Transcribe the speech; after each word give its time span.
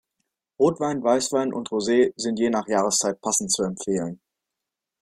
Rotwein, 0.59 1.03
Weißwein 1.03 1.53
und 1.53 1.69
Rosé 1.69 2.11
sind 2.15 2.39
je 2.39 2.49
nach 2.49 2.65
Jahreszeit 2.67 3.21
passend 3.21 3.51
zu 3.51 3.61
empfehlen. 3.61 4.19